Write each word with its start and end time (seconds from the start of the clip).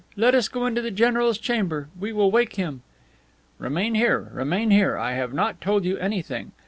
Let 0.15 0.33
us 0.33 0.47
go 0.49 0.65
into 0.65 0.81
the 0.81 0.89
general's 0.89 1.37
chamber. 1.37 1.87
We 1.99 2.11
will 2.11 2.31
wake 2.31 2.55
him." 2.55 2.81
"Remain 3.59 3.93
here. 3.93 4.31
Remain 4.33 4.71
here. 4.71 4.97
I 4.97 5.11
have 5.13 5.31
not 5.31 5.61
told 5.61 5.85
you 5.85 5.95
anything. 5.97 6.53